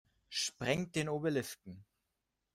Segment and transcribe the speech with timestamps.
[0.31, 1.85] Sprengt den Obelisken!